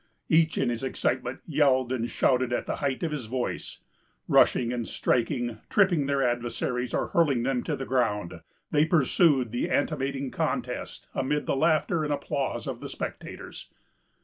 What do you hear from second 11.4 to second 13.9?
the laughter and applause of the spectators.